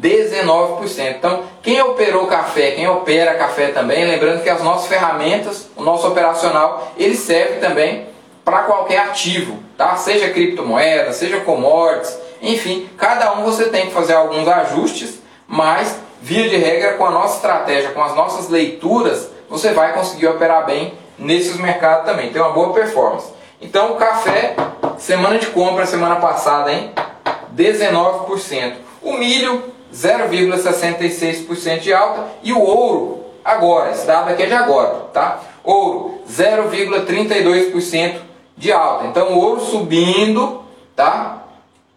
19%. 0.00 1.16
Então, 1.16 1.42
quem 1.62 1.80
operou 1.82 2.26
café, 2.26 2.72
quem 2.72 2.88
opera 2.88 3.34
café 3.34 3.68
também, 3.68 4.04
lembrando 4.04 4.42
que 4.42 4.50
as 4.50 4.62
nossas 4.62 4.86
ferramentas, 4.86 5.68
o 5.76 5.82
nosso 5.82 6.06
operacional, 6.08 6.92
ele 6.96 7.16
serve 7.16 7.60
também 7.60 8.08
para 8.44 8.62
qualquer 8.62 8.98
ativo, 8.98 9.58
tá? 9.76 9.96
Seja 9.96 10.30
criptomoeda, 10.30 11.12
seja 11.12 11.40
commodities, 11.40 12.18
enfim, 12.40 12.88
cada 12.98 13.32
um 13.34 13.44
você 13.44 13.66
tem 13.66 13.86
que 13.86 13.92
fazer 13.92 14.14
alguns 14.14 14.48
ajustes, 14.48 15.20
mas 15.46 15.96
via 16.20 16.48
de 16.48 16.56
regra 16.56 16.94
com 16.94 17.06
a 17.06 17.10
nossa 17.10 17.36
estratégia, 17.36 17.90
com 17.90 18.02
as 18.02 18.16
nossas 18.16 18.48
leituras, 18.48 19.30
você 19.48 19.72
vai 19.72 19.92
conseguir 19.92 20.26
operar 20.26 20.66
bem 20.66 20.94
nesses 21.18 21.56
mercados 21.56 22.06
também, 22.06 22.32
tem 22.32 22.42
uma 22.42 22.52
boa 22.52 22.72
performance. 22.72 23.30
Então, 23.60 23.92
o 23.92 23.96
café, 23.96 24.56
semana 24.98 25.38
de 25.38 25.46
compra 25.48 25.86
semana 25.86 26.16
passada, 26.16 26.72
hein? 26.72 26.92
19%. 27.54 28.74
O 29.02 29.14
milho 29.14 29.72
0,66% 29.94 31.80
de 31.80 31.92
alta 31.92 32.24
e 32.42 32.52
o 32.52 32.60
ouro 32.60 33.24
agora, 33.44 33.90
esse 33.90 34.06
dado 34.06 34.30
aqui 34.30 34.44
é 34.44 34.46
de 34.46 34.54
agora, 34.54 35.06
tá? 35.12 35.40
Ouro 35.62 36.22
0,32% 36.28 38.16
de 38.56 38.72
alta. 38.72 39.06
Então 39.06 39.32
o 39.32 39.38
ouro 39.38 39.60
subindo, 39.60 40.62
tá? 40.96 41.42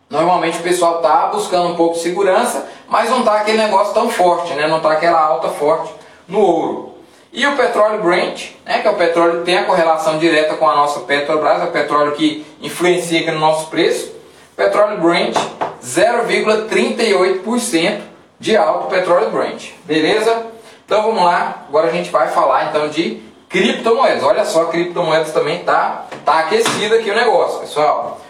Normalmente 0.10 0.60
o 0.60 0.64
pessoal 0.64 1.02
tá 1.02 1.28
buscando 1.28 1.70
um 1.70 1.76
pouco 1.76 1.96
de 1.96 2.02
segurança, 2.02 2.68
mas 2.88 3.10
não 3.10 3.24
tá 3.24 3.36
aquele 3.38 3.58
negócio 3.58 3.94
tão 3.94 4.10
forte, 4.10 4.54
né? 4.54 4.68
Não 4.68 4.80
tá 4.80 4.92
aquela 4.92 5.20
alta 5.20 5.50
forte 5.50 5.94
no 6.28 6.40
ouro. 6.40 6.95
E 7.36 7.46
o 7.46 7.56
petróleo 7.58 8.02
Brent, 8.02 8.52
né, 8.66 8.80
que 8.80 8.88
é 8.88 8.92
o 8.92 8.96
petróleo 8.96 9.40
que 9.40 9.46
tem 9.46 9.58
a 9.58 9.66
correlação 9.66 10.18
direta 10.18 10.56
com 10.56 10.70
a 10.70 10.74
nossa 10.74 11.02
Petrobras, 11.02 11.62
é 11.62 11.66
o 11.66 11.72
petróleo 11.72 12.14
que 12.14 12.46
influencia 12.62 13.20
aqui 13.20 13.30
no 13.30 13.40
nosso 13.40 13.70
preço. 13.70 14.16
Petróleo 14.56 15.02
Brent 15.02 15.36
0,38% 15.84 18.00
de 18.40 18.56
alto 18.56 18.88
petróleo 18.88 19.32
Brent. 19.32 19.72
Beleza? 19.84 20.46
Então 20.86 21.04
vamos 21.04 21.22
lá, 21.22 21.66
agora 21.68 21.90
a 21.90 21.92
gente 21.92 22.10
vai 22.10 22.30
falar 22.30 22.70
então 22.70 22.88
de 22.88 23.22
criptomoedas. 23.50 24.24
Olha 24.24 24.46
só, 24.46 24.68
criptomoedas 24.68 25.34
também 25.34 25.62
tá 25.66 26.06
tá 26.24 26.40
aquecido 26.40 26.96
aqui 26.96 27.12
o 27.12 27.16
negócio, 27.16 27.60
pessoal. 27.60 28.22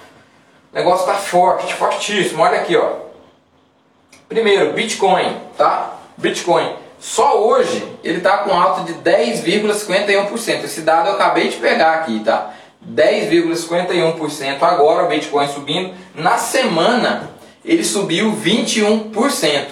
O 0.73 0.75
negócio 0.75 1.05
tá 1.05 1.13
forte, 1.13 1.71
fortíssimo. 1.75 2.41
Olha 2.41 2.59
aqui, 2.59 2.75
ó. 2.75 2.93
Primeiro, 4.27 4.73
Bitcoin, 4.73 5.39
tá? 5.55 5.91
Bitcoin. 6.17 6.84
Só 7.05 7.39
hoje 7.39 7.87
ele 8.03 8.17
está 8.17 8.39
com 8.39 8.51
alta 8.51 8.81
de 8.81 8.95
10,51%. 8.95 10.63
Esse 10.63 10.81
dado 10.81 11.09
eu 11.09 11.13
acabei 11.13 11.49
de 11.49 11.57
pegar 11.57 11.93
aqui, 11.93 12.19
tá? 12.21 12.51
10,51% 12.83 14.57
agora 14.63 15.05
o 15.05 15.07
Bitcoin 15.07 15.47
subindo. 15.47 15.93
Na 16.15 16.39
semana 16.39 17.29
ele 17.63 17.83
subiu 17.83 18.35
21%. 18.35 19.67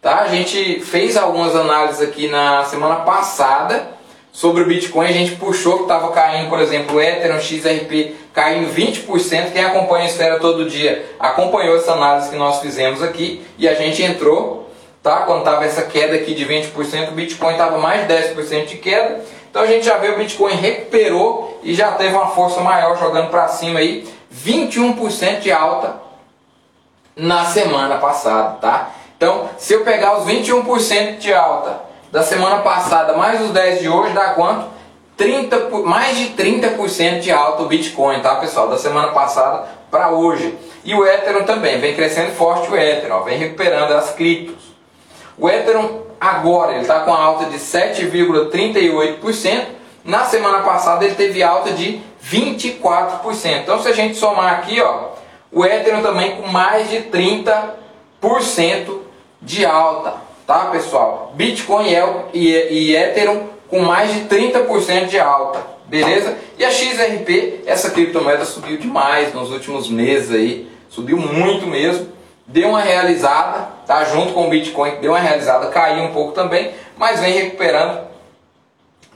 Tá? 0.00 0.20
A 0.20 0.28
gente 0.28 0.80
fez 0.80 1.18
algumas 1.18 1.54
análises 1.54 2.00
aqui 2.00 2.28
na 2.28 2.64
semana 2.64 2.96
passada 2.96 3.90
sobre 4.32 4.62
o 4.62 4.66
Bitcoin. 4.66 5.06
A 5.06 5.12
gente 5.12 5.36
puxou 5.36 5.76
que 5.76 5.82
estava 5.82 6.10
caindo, 6.12 6.48
por 6.48 6.60
exemplo, 6.60 6.96
o 6.96 7.00
Ethereum 7.00 7.38
XRP 7.38 8.14
caindo 8.32 8.74
20%. 8.74 9.52
Quem 9.52 9.62
acompanha 9.62 10.04
a 10.04 10.08
esfera 10.08 10.38
todo 10.38 10.64
dia 10.64 11.04
acompanhou 11.20 11.76
essa 11.76 11.92
análise 11.92 12.30
que 12.30 12.36
nós 12.36 12.58
fizemos 12.60 13.02
aqui 13.02 13.44
e 13.58 13.68
a 13.68 13.74
gente 13.74 14.02
entrou. 14.02 14.69
Tá? 15.02 15.22
Quando 15.22 15.40
estava 15.40 15.64
essa 15.64 15.82
queda 15.82 16.14
aqui 16.14 16.34
de 16.34 16.44
20%, 16.44 17.08
o 17.08 17.12
Bitcoin 17.12 17.52
estava 17.52 17.78
mais 17.78 18.06
de 18.06 18.14
10% 18.14 18.66
de 18.66 18.76
queda. 18.76 19.24
Então 19.50 19.62
a 19.62 19.66
gente 19.66 19.84
já 19.84 19.96
vê 19.96 20.10
o 20.10 20.18
Bitcoin 20.18 20.54
recuperou 20.54 21.58
e 21.62 21.74
já 21.74 21.92
teve 21.92 22.14
uma 22.14 22.28
força 22.28 22.60
maior 22.60 22.98
jogando 22.98 23.30
para 23.30 23.48
cima 23.48 23.80
aí, 23.80 24.06
21% 24.32 25.40
de 25.40 25.50
alta 25.50 25.96
na 27.16 27.44
semana 27.44 27.96
passada, 27.96 28.58
tá? 28.60 28.90
Então, 29.16 29.50
se 29.58 29.74
eu 29.74 29.84
pegar 29.84 30.18
os 30.18 30.24
21% 30.24 31.18
de 31.18 31.32
alta 31.32 31.80
da 32.12 32.22
semana 32.22 32.58
passada 32.58 33.14
mais 33.14 33.40
os 33.40 33.50
10 33.50 33.80
de 33.80 33.88
hoje, 33.88 34.12
dá 34.14 34.30
quanto? 34.30 34.66
30, 35.16 35.68
mais 35.84 36.16
de 36.16 36.30
30% 36.30 37.20
de 37.20 37.30
alta 37.30 37.62
o 37.62 37.66
Bitcoin, 37.66 38.20
tá, 38.20 38.36
pessoal? 38.36 38.68
Da 38.68 38.78
semana 38.78 39.08
passada 39.08 39.68
para 39.90 40.10
hoje. 40.10 40.56
E 40.82 40.94
o 40.94 41.06
Ethereum 41.06 41.44
também, 41.44 41.78
vem 41.78 41.94
crescendo 41.94 42.32
forte 42.32 42.70
o 42.70 42.76
Ethereum, 42.76 43.16
ó, 43.16 43.20
vem 43.20 43.36
recuperando 43.36 43.92
as 43.92 44.12
criptos. 44.12 44.69
O 45.40 45.48
Ethereum 45.48 46.02
agora 46.20 46.72
ele 46.72 46.82
está 46.82 47.00
com 47.00 47.14
alta 47.14 47.46
de 47.46 47.56
7,38%. 47.56 49.64
Na 50.04 50.26
semana 50.26 50.58
passada 50.60 51.02
ele 51.04 51.14
teve 51.14 51.42
alta 51.42 51.72
de 51.72 52.02
24%. 52.22 53.62
Então 53.62 53.82
se 53.82 53.88
a 53.88 53.92
gente 53.92 54.16
somar 54.16 54.52
aqui, 54.54 54.82
ó, 54.82 55.12
o 55.50 55.64
Ethereum 55.64 56.02
também 56.02 56.36
com 56.36 56.46
mais 56.48 56.90
de 56.90 56.98
30% 57.04 58.98
de 59.40 59.64
alta, 59.64 60.16
tá 60.46 60.66
pessoal? 60.66 61.32
Bitcoin 61.34 61.86
e, 62.34 62.48
e 62.48 62.94
Ethereum 62.94 63.48
com 63.68 63.80
mais 63.80 64.12
de 64.12 64.20
30% 64.22 65.06
de 65.06 65.18
alta, 65.18 65.64
beleza? 65.86 66.36
E 66.58 66.64
a 66.64 66.70
XRP, 66.70 67.62
essa 67.64 67.90
criptomoeda 67.90 68.44
subiu 68.44 68.76
demais 68.76 69.32
nos 69.32 69.50
últimos 69.50 69.88
meses 69.88 70.30
aí, 70.32 70.68
subiu 70.90 71.16
muito 71.16 71.66
mesmo 71.66 72.20
deu 72.52 72.70
uma 72.70 72.80
realizada, 72.80 73.68
tá? 73.90 74.04
Junto 74.04 74.32
com 74.32 74.46
o 74.46 74.48
Bitcoin, 74.48 75.00
deu 75.00 75.10
uma 75.10 75.18
realizada, 75.18 75.66
caiu 75.66 76.04
um 76.04 76.12
pouco 76.12 76.30
também, 76.30 76.70
mas 76.96 77.18
vem 77.18 77.32
recuperando 77.32 78.02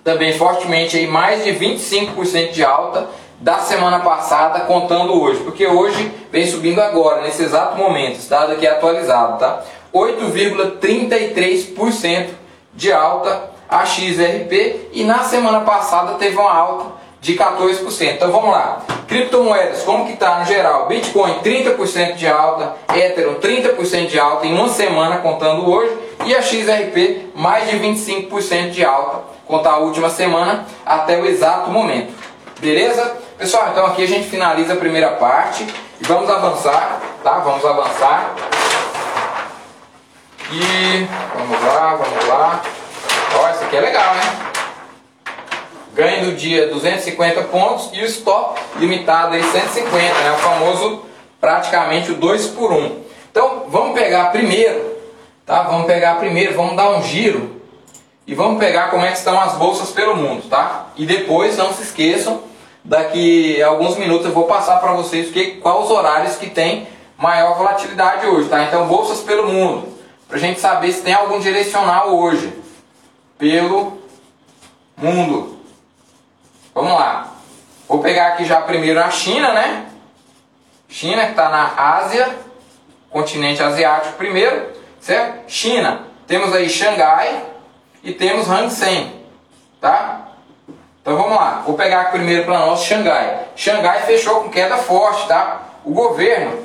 também 0.02 0.36
fortemente 0.36 0.96
aí 0.96 1.06
mais 1.06 1.44
de 1.44 1.52
25% 1.52 2.50
de 2.50 2.64
alta 2.64 3.06
da 3.38 3.58
semana 3.58 4.00
passada, 4.00 4.62
contando 4.62 5.22
hoje, 5.22 5.44
porque 5.44 5.64
hoje 5.64 6.10
vem 6.32 6.44
subindo 6.44 6.80
agora, 6.80 7.22
nesse 7.22 7.44
exato 7.44 7.78
momento, 7.78 8.18
dado 8.28 8.54
aqui 8.54 8.66
é 8.66 8.70
atualizado, 8.70 9.38
tá? 9.38 9.62
8,33% 9.94 12.30
de 12.74 12.92
alta 12.92 13.50
a 13.68 13.86
XRP 13.86 14.88
e 14.92 15.04
na 15.04 15.20
semana 15.20 15.60
passada 15.60 16.14
teve 16.14 16.36
uma 16.36 16.52
alta 16.52 17.03
de 17.24 17.34
14%. 17.34 18.16
Então 18.16 18.30
vamos 18.30 18.50
lá. 18.50 18.82
Criptomoedas, 19.08 19.82
como 19.82 20.04
que 20.04 20.12
está 20.12 20.40
no 20.40 20.44
geral? 20.44 20.86
Bitcoin 20.86 21.38
30% 21.42 22.16
de 22.16 22.28
alta, 22.28 22.76
Ethereum 22.94 23.36
30% 23.36 24.08
de 24.08 24.20
alta 24.20 24.46
em 24.46 24.52
uma 24.52 24.68
semana 24.68 25.16
contando 25.16 25.66
hoje 25.68 25.96
e 26.26 26.34
a 26.34 26.42
XRP 26.42 27.30
mais 27.34 27.70
de 27.70 27.78
25% 27.78 28.70
de 28.70 28.84
alta, 28.84 29.22
contar 29.46 29.72
a 29.72 29.78
última 29.78 30.10
semana 30.10 30.66
até 30.84 31.18
o 31.18 31.24
exato 31.24 31.70
momento. 31.70 32.12
Beleza? 32.60 33.16
Pessoal, 33.38 33.68
então 33.72 33.86
aqui 33.86 34.04
a 34.04 34.08
gente 34.08 34.28
finaliza 34.28 34.74
a 34.74 34.76
primeira 34.76 35.12
parte 35.12 35.66
e 35.98 36.04
vamos 36.04 36.28
avançar, 36.28 37.00
tá? 37.22 37.38
Vamos 37.38 37.64
avançar. 37.64 38.34
E 40.52 41.08
vamos 41.34 41.64
lá, 41.64 41.94
vamos 41.94 42.28
lá. 42.28 42.62
Ó, 43.40 43.50
isso 43.50 43.64
aqui 43.64 43.76
é 43.76 43.80
legal, 43.80 44.14
né? 44.14 44.63
Ganho 45.94 46.26
do 46.26 46.36
dia 46.36 46.68
250 46.68 47.42
pontos 47.44 47.88
e 47.92 48.02
o 48.02 48.04
stop 48.04 48.60
limitado 48.76 49.34
aí 49.34 49.42
150, 49.42 49.96
né? 49.96 50.32
o 50.32 50.38
famoso 50.38 51.02
praticamente 51.40 52.10
o 52.10 52.16
2 52.16 52.48
por 52.48 52.72
1. 52.72 53.04
Então 53.30 53.64
vamos 53.68 53.94
pegar 53.94 54.32
primeiro, 54.32 54.96
tá? 55.46 55.62
Vamos 55.62 55.86
pegar 55.86 56.16
primeiro, 56.16 56.54
vamos 56.54 56.76
dar 56.76 56.90
um 56.90 57.02
giro 57.02 57.60
e 58.26 58.34
vamos 58.34 58.58
pegar 58.58 58.90
como 58.90 59.04
é 59.04 59.10
que 59.10 59.18
estão 59.18 59.40
as 59.40 59.54
bolsas 59.54 59.90
pelo 59.90 60.16
mundo, 60.16 60.48
tá? 60.48 60.88
E 60.96 61.06
depois 61.06 61.56
não 61.56 61.72
se 61.72 61.82
esqueçam, 61.82 62.42
daqui 62.82 63.62
a 63.62 63.68
alguns 63.68 63.96
minutos 63.96 64.26
eu 64.26 64.32
vou 64.32 64.44
passar 64.44 64.80
para 64.80 64.92
vocês 64.92 65.30
que 65.30 65.56
quais 65.56 65.84
os 65.84 65.90
horários 65.90 66.36
que 66.36 66.50
tem 66.50 66.88
maior 67.16 67.56
volatilidade 67.56 68.26
hoje, 68.26 68.48
tá? 68.48 68.64
Então 68.64 68.86
bolsas 68.86 69.20
pelo 69.20 69.48
mundo, 69.48 69.88
para 70.26 70.38
a 70.38 70.40
gente 70.40 70.58
saber 70.58 70.92
se 70.92 71.02
tem 71.02 71.14
algum 71.14 71.38
direcional 71.38 72.16
hoje 72.16 72.52
pelo 73.38 73.98
mundo. 74.96 75.53
Vamos 76.74 76.92
lá. 76.92 77.32
Vou 77.86 78.00
pegar 78.00 78.28
aqui 78.28 78.44
já 78.44 78.60
primeiro 78.60 79.00
a 79.00 79.08
China, 79.08 79.52
né? 79.52 79.86
China 80.88 81.24
que 81.24 81.30
está 81.30 81.48
na 81.48 81.72
Ásia, 81.76 82.36
continente 83.10 83.62
asiático 83.62 84.14
primeiro, 84.14 84.72
certo? 85.00 85.48
China, 85.48 86.02
temos 86.26 86.52
aí 86.52 86.68
Xangai 86.68 87.44
e 88.02 88.12
temos 88.12 88.48
Hang 88.48 88.68
Seng, 88.70 89.24
tá? 89.80 90.32
Então 91.00 91.16
vamos 91.16 91.36
lá, 91.36 91.62
vou 91.64 91.76
pegar 91.76 92.00
aqui 92.00 92.12
primeiro 92.12 92.44
para 92.44 92.58
nós 92.58 92.82
Xangai. 92.82 93.46
Xangai 93.54 94.02
fechou 94.02 94.42
com 94.42 94.50
queda 94.50 94.76
forte, 94.76 95.28
tá? 95.28 95.62
O 95.84 95.92
governo, 95.92 96.58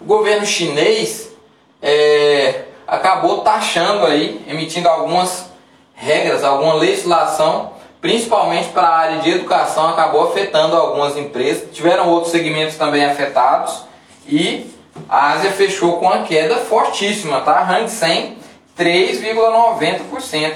o 0.00 0.04
governo 0.04 0.44
chinês 0.44 1.30
é, 1.80 2.64
acabou 2.88 3.42
taxando 3.42 4.04
aí, 4.04 4.44
emitindo 4.48 4.88
algumas 4.88 5.48
regras, 5.94 6.42
alguma 6.42 6.74
legislação 6.74 7.77
principalmente 8.00 8.68
para 8.68 8.86
a 8.86 8.96
área 8.96 9.18
de 9.18 9.30
educação, 9.30 9.88
acabou 9.88 10.28
afetando 10.28 10.76
algumas 10.76 11.16
empresas. 11.16 11.68
Tiveram 11.72 12.08
outros 12.08 12.32
segmentos 12.32 12.76
também 12.76 13.04
afetados 13.04 13.84
e 14.26 14.70
a 15.08 15.32
Ásia 15.32 15.50
fechou 15.52 15.98
com 15.98 16.06
uma 16.06 16.22
queda 16.22 16.56
fortíssima, 16.56 17.40
tá? 17.40 17.62
Hang 17.62 17.88
Seng 17.88 18.38
3,90% 18.78 20.54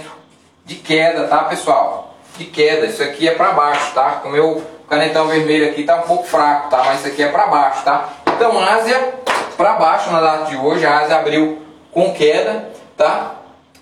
de 0.65 0.77
queda, 0.77 1.27
tá, 1.27 1.45
pessoal? 1.45 2.15
De 2.39 2.45
queda. 2.45 2.87
Isso 2.87 3.03
aqui 3.03 3.29
é 3.29 3.35
para 3.35 3.53
baixo, 3.53 3.93
tá? 3.95 4.23
O 4.25 4.29
meu 4.29 4.63
canetão 4.89 5.27
vermelho 5.27 5.69
aqui 5.69 5.85
tá 5.85 5.97
um 5.97 6.03
pouco 6.03 6.25
fraco, 6.25 6.71
tá? 6.71 6.85
Mas 6.85 7.01
isso 7.01 7.09
aqui 7.09 7.23
é 7.23 7.29
para 7.29 7.47
baixo, 7.47 7.85
tá? 7.85 8.09
Então, 8.27 8.59
Ásia 8.59 9.15
para 9.57 9.75
baixo 9.75 10.11
na 10.11 10.21
data 10.21 10.45
de 10.47 10.57
hoje, 10.57 10.85
a 10.87 11.01
Ásia 11.01 11.17
abriu 11.17 11.63
com 11.91 12.13
queda, 12.13 12.71
tá? 12.97 13.35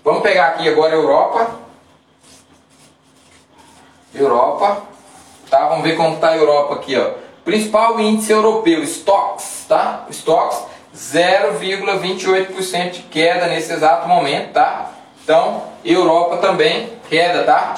Vamos 0.03 0.21
pegar 0.21 0.47
aqui 0.47 0.67
agora 0.67 0.93
a 0.93 0.95
Europa. 0.95 1.60
Europa, 4.13 4.83
tá? 5.49 5.67
Vamos 5.67 5.83
ver 5.83 5.95
como 5.95 6.15
está 6.15 6.29
a 6.29 6.37
Europa 6.37 6.75
aqui, 6.75 6.97
ó. 6.97 7.11
Principal 7.43 7.99
índice 7.99 8.31
europeu, 8.31 8.83
Stocks, 8.83 9.65
tá? 9.67 10.05
Stocks 10.11 10.63
0,28% 10.95 12.91
de 12.91 13.01
queda 13.03 13.47
nesse 13.47 13.73
exato 13.73 14.07
momento, 14.07 14.53
tá? 14.53 14.91
Então, 15.23 15.63
Europa 15.83 16.37
também 16.37 16.89
queda, 17.09 17.43
tá? 17.43 17.75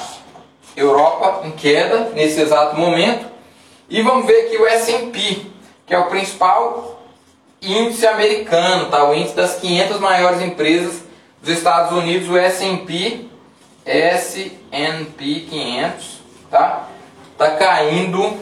Europa 0.76 1.46
em 1.46 1.52
queda 1.52 2.10
nesse 2.14 2.40
exato 2.40 2.76
momento. 2.76 3.26
E 3.88 4.02
vamos 4.02 4.26
ver 4.26 4.46
aqui 4.46 4.56
o 4.56 4.66
S&P, 4.66 5.46
que 5.86 5.94
é 5.94 5.98
o 5.98 6.06
principal 6.06 7.00
índice 7.62 8.06
americano, 8.06 8.90
tá? 8.90 9.08
O 9.08 9.14
índice 9.14 9.36
das 9.36 9.56
500 9.56 10.00
maiores 10.00 10.42
empresas 10.42 11.02
dos 11.40 11.50
Estados 11.56 11.96
Unidos, 11.96 12.28
o 12.28 12.36
S&P 12.36 13.28
S&P 13.84 15.40
500, 15.50 16.13
tá? 16.54 16.84
Tá 17.36 17.50
caindo 17.56 18.38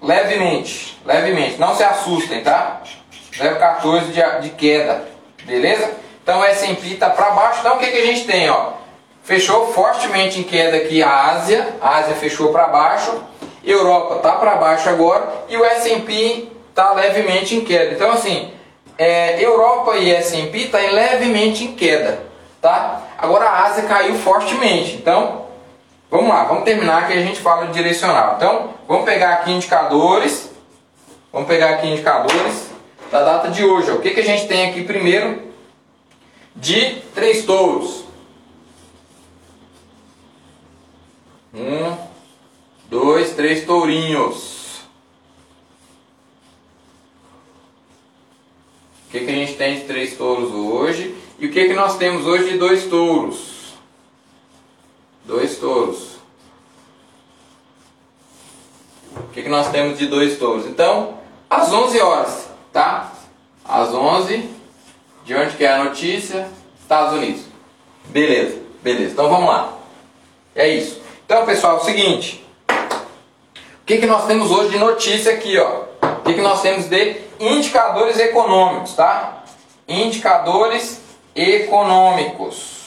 levemente, 0.00 1.00
levemente. 1.06 1.58
Não 1.58 1.74
se 1.74 1.82
assustem, 1.82 2.42
tá? 2.42 2.82
0,14 3.32 4.12
de, 4.12 4.42
de 4.42 4.50
queda, 4.50 5.02
beleza? 5.44 5.90
Então 6.22 6.40
o 6.40 6.44
S&P 6.44 6.88
está 6.88 7.08
para 7.08 7.30
baixo. 7.30 7.60
Então 7.60 7.76
o 7.76 7.78
que, 7.78 7.86
que 7.86 7.96
a 7.96 8.06
gente 8.06 8.26
tem, 8.26 8.50
ó? 8.50 8.72
Fechou 9.24 9.72
fortemente 9.72 10.38
em 10.38 10.42
queda 10.42 10.76
aqui 10.76 11.02
a 11.02 11.30
Ásia, 11.30 11.76
a 11.80 11.96
Ásia 11.96 12.14
fechou 12.16 12.52
para 12.52 12.66
baixo, 12.66 13.22
Europa 13.64 14.16
está 14.16 14.32
para 14.32 14.56
baixo 14.56 14.88
agora 14.90 15.44
e 15.48 15.56
o 15.56 15.64
S&P 15.64 16.48
está 16.68 16.92
levemente 16.92 17.54
em 17.54 17.64
queda. 17.64 17.94
Então 17.94 18.10
assim, 18.10 18.52
é, 18.98 19.42
Europa 19.42 19.96
e 19.96 20.12
S&P 20.12 20.58
está 20.58 20.78
levemente 20.78 21.64
em 21.64 21.74
queda, 21.74 22.20
tá? 22.60 23.00
Agora 23.16 23.46
a 23.46 23.64
Ásia 23.64 23.84
caiu 23.84 24.16
fortemente. 24.16 24.94
Então 24.96 25.41
vamos 26.12 26.28
lá, 26.28 26.44
vamos 26.44 26.64
terminar 26.64 27.06
que 27.06 27.14
a 27.14 27.22
gente 27.22 27.40
fala 27.40 27.66
de 27.66 27.72
direcional. 27.72 28.34
Então 28.36 28.74
vamos 28.86 29.06
pegar 29.06 29.32
aqui 29.32 29.50
indicadores, 29.50 30.50
vamos 31.32 31.48
pegar 31.48 31.70
aqui 31.70 31.88
indicadores 31.88 32.70
da 33.10 33.22
data 33.22 33.48
de 33.48 33.64
hoje. 33.64 33.90
O 33.90 34.00
que, 34.00 34.10
que 34.10 34.20
a 34.20 34.24
gente 34.24 34.46
tem 34.46 34.68
aqui 34.68 34.84
primeiro? 34.84 35.50
De 36.54 36.96
três 37.14 37.46
touros. 37.46 38.04
Um, 41.54 41.96
dois, 42.90 43.32
três 43.34 43.64
tourinhos. 43.64 44.82
O 49.08 49.12
que, 49.12 49.20
que 49.20 49.30
a 49.30 49.34
gente 49.34 49.54
tem 49.54 49.76
de 49.76 49.84
três 49.84 50.14
touros 50.16 50.52
hoje? 50.52 51.14
E 51.38 51.46
o 51.46 51.50
que, 51.50 51.68
que 51.68 51.74
nós 51.74 51.96
temos 51.96 52.26
hoje 52.26 52.52
de 52.52 52.58
dois 52.58 52.84
touros? 52.84 53.51
Dois 55.24 55.56
touros. 55.56 56.16
O 59.16 59.28
que, 59.32 59.42
que 59.42 59.48
nós 59.48 59.70
temos 59.70 59.98
de 59.98 60.06
dois 60.06 60.38
touros? 60.38 60.66
Então, 60.66 61.18
às 61.48 61.72
11 61.72 62.00
horas, 62.00 62.48
tá? 62.72 63.12
Às 63.64 63.92
11, 63.92 64.48
de 65.24 65.34
onde 65.34 65.56
que 65.56 65.64
é 65.64 65.72
a 65.72 65.84
notícia? 65.84 66.48
Estados 66.80 67.14
Unidos. 67.14 67.42
Beleza, 68.06 68.60
beleza. 68.82 69.12
Então 69.12 69.28
vamos 69.28 69.48
lá. 69.48 69.72
É 70.54 70.68
isso. 70.68 71.00
Então, 71.24 71.46
pessoal, 71.46 71.78
é 71.78 71.80
o 71.80 71.84
seguinte. 71.84 72.44
O 72.68 73.84
que, 73.86 73.98
que 73.98 74.06
nós 74.06 74.26
temos 74.26 74.50
hoje 74.50 74.70
de 74.70 74.78
notícia 74.78 75.32
aqui, 75.32 75.58
ó? 75.58 75.84
O 76.18 76.22
que, 76.22 76.34
que 76.34 76.40
nós 76.40 76.60
temos 76.62 76.86
de 76.86 77.16
indicadores 77.38 78.18
econômicos, 78.18 78.94
tá? 78.94 79.44
Indicadores 79.88 81.00
econômicos. 81.34 82.81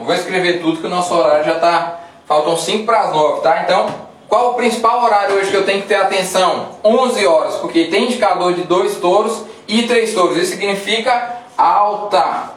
Não 0.00 0.06
vou 0.06 0.14
escrever 0.14 0.62
tudo 0.62 0.80
que 0.80 0.86
o 0.86 0.90
nosso 0.90 1.14
horário 1.14 1.44
já 1.44 1.56
está. 1.56 2.00
Faltam 2.26 2.56
5 2.56 2.86
para 2.86 3.00
as 3.00 3.12
9, 3.12 3.42
tá? 3.42 3.60
Então, 3.62 3.86
qual 4.30 4.52
o 4.52 4.54
principal 4.54 5.04
horário 5.04 5.36
hoje 5.36 5.50
que 5.50 5.56
eu 5.56 5.66
tenho 5.66 5.82
que 5.82 5.88
ter 5.88 5.96
atenção? 5.96 6.70
11 6.82 7.26
horas, 7.26 7.56
porque 7.56 7.84
tem 7.84 8.04
indicador 8.04 8.54
de 8.54 8.62
dois 8.62 8.96
touros 8.96 9.42
e 9.68 9.82
três 9.82 10.14
touros. 10.14 10.38
Isso 10.38 10.52
significa 10.52 11.40
alta, 11.54 12.50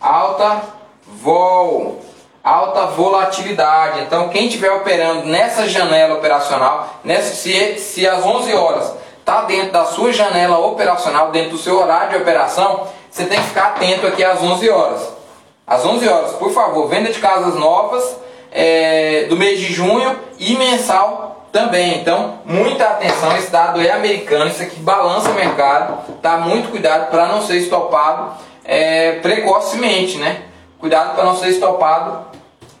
alta 0.00 0.62
vol, 1.08 2.00
alta 2.44 2.86
volatilidade. 2.86 4.02
Então, 4.02 4.28
quem 4.28 4.46
estiver 4.46 4.70
operando 4.70 5.26
nessa 5.26 5.68
janela 5.68 6.14
operacional, 6.14 7.00
nessa, 7.02 7.34
se, 7.34 7.80
se 7.80 8.06
às 8.06 8.24
11 8.24 8.54
horas 8.54 8.94
está 9.18 9.42
dentro 9.42 9.72
da 9.72 9.86
sua 9.86 10.12
janela 10.12 10.58
operacional, 10.58 11.32
dentro 11.32 11.50
do 11.50 11.58
seu 11.58 11.80
horário 11.80 12.10
de 12.10 12.16
operação, 12.18 12.86
você 13.10 13.24
tem 13.24 13.40
que 13.40 13.48
ficar 13.48 13.68
atento 13.68 14.06
aqui 14.06 14.22
às 14.22 14.40
11 14.40 14.70
horas. 14.70 15.13
Às 15.66 15.84
11 15.84 16.08
horas, 16.08 16.32
por 16.32 16.52
favor, 16.52 16.88
venda 16.88 17.10
de 17.10 17.18
casas 17.18 17.54
novas 17.54 18.16
é, 18.52 19.24
do 19.28 19.36
mês 19.36 19.58
de 19.58 19.72
junho 19.72 20.18
e 20.38 20.56
mensal 20.56 21.46
também. 21.50 21.98
Então, 22.00 22.40
muita 22.44 22.84
atenção, 22.84 23.36
esse 23.36 23.50
dado 23.50 23.80
é 23.80 23.90
americano, 23.90 24.50
isso 24.50 24.62
aqui 24.62 24.78
balança 24.80 25.30
o 25.30 25.34
mercado, 25.34 25.98
tá? 26.20 26.36
Muito 26.36 26.70
cuidado 26.70 27.10
para 27.10 27.26
não 27.26 27.40
ser 27.42 27.56
estopado 27.56 28.32
é, 28.64 29.12
precocemente, 29.20 30.18
né? 30.18 30.42
Cuidado 30.78 31.14
para 31.14 31.24
não 31.24 31.36
ser 31.36 31.48
estopado 31.48 32.26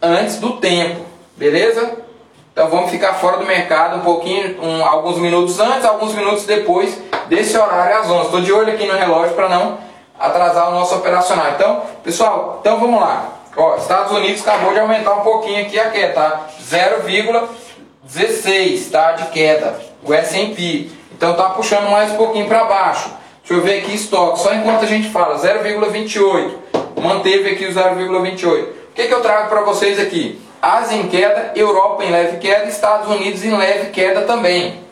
antes 0.02 0.36
do 0.36 0.54
tempo, 0.58 1.00
beleza? 1.36 2.04
Então 2.52 2.68
vamos 2.68 2.90
ficar 2.90 3.14
fora 3.14 3.38
do 3.38 3.46
mercado 3.46 3.96
um 3.96 4.02
pouquinho, 4.02 4.62
um, 4.62 4.84
alguns 4.84 5.18
minutos 5.18 5.58
antes, 5.58 5.84
alguns 5.84 6.14
minutos 6.14 6.44
depois 6.44 7.00
desse 7.26 7.56
horário 7.56 7.98
às 7.98 8.10
11. 8.10 8.24
Estou 8.26 8.40
de 8.42 8.52
olho 8.52 8.72
aqui 8.72 8.86
no 8.86 8.94
relógio 8.94 9.34
para 9.34 9.48
não 9.48 9.78
atrasar 10.18 10.68
o 10.68 10.72
nosso 10.72 10.94
operacional. 10.94 11.48
Então, 11.54 11.82
pessoal, 12.04 12.58
então 12.60 12.78
vamos 12.78 13.00
lá. 13.00 13.32
Ó, 13.56 13.76
Estados 13.76 14.12
Unidos 14.12 14.46
acabou 14.46 14.74
de 14.74 14.78
aumentar 14.78 15.14
um 15.14 15.20
pouquinho 15.20 15.62
aqui 15.62 15.80
a 15.80 15.88
queda, 15.90 16.12
tá? 16.12 16.46
0,16, 16.70 18.90
tá? 18.90 19.12
De 19.12 19.28
queda. 19.28 19.80
O 20.02 20.12
S&P. 20.12 20.90
Então 21.12 21.34
tá 21.34 21.48
puxando 21.50 21.88
mais 21.90 22.12
um 22.12 22.16
pouquinho 22.16 22.46
para 22.46 22.64
baixo. 22.64 23.10
Deixa 23.42 23.54
eu 23.54 23.62
ver 23.64 23.78
aqui 23.80 23.94
estoque. 23.94 24.40
Só 24.40 24.52
enquanto 24.52 24.84
a 24.84 24.86
gente 24.86 25.08
fala 25.08 25.38
0,28. 25.38 26.58
Manteve 27.00 27.48
aqui 27.50 27.64
o 27.66 27.72
0,28. 27.72 28.64
O 28.64 28.68
que, 28.94 29.06
que 29.06 29.14
eu 29.14 29.22
trago 29.22 29.48
para 29.48 29.62
vocês 29.62 29.98
aqui? 29.98 30.38
Ásia 30.60 30.96
em 30.96 31.08
queda, 31.08 31.52
Europa 31.54 32.04
em 32.04 32.10
leve 32.10 32.36
queda, 32.38 32.68
Estados 32.68 33.08
Unidos 33.08 33.42
em 33.44 33.56
leve 33.56 33.90
queda 33.90 34.22
também. 34.22 34.82